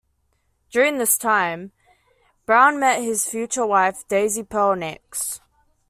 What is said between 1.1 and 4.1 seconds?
time, Brown met his future wife,